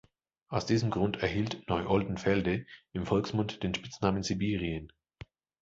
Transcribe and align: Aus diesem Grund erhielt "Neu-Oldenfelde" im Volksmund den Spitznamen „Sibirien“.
Aus 0.47 0.65
diesem 0.65 0.89
Grund 0.89 1.17
erhielt 1.17 1.61
"Neu-Oldenfelde" 1.69 2.65
im 2.91 3.05
Volksmund 3.05 3.61
den 3.61 3.75
Spitznamen 3.75 4.23
„Sibirien“. 4.23 4.91